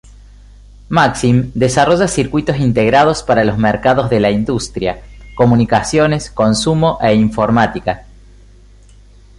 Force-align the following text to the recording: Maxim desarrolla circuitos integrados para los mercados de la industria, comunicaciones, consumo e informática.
Maxim 0.89 1.51
desarrolla 1.53 2.07
circuitos 2.07 2.57
integrados 2.57 3.21
para 3.21 3.43
los 3.43 3.59
mercados 3.59 4.09
de 4.09 4.19
la 4.19 4.31
industria, 4.31 5.03
comunicaciones, 5.35 6.31
consumo 6.31 6.97
e 7.03 7.13
informática. 7.13 8.03